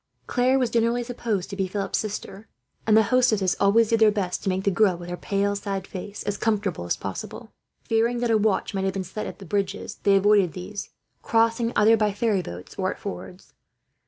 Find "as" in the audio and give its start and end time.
6.23-6.37, 6.85-6.97